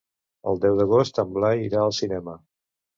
[0.51, 2.39] El deu d'agost en Blai irà al cinema.